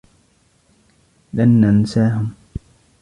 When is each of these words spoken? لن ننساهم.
لن 1.33 1.61
ننساهم. 1.61 2.33